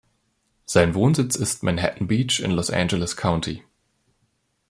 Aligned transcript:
Sein 0.65 0.95
Wohnsitz 0.95 1.35
ist 1.35 1.61
Manhattan 1.61 2.07
Beach 2.07 2.39
im 2.39 2.49
Los 2.53 2.71
Angeles 2.71 3.15
County. 3.15 3.61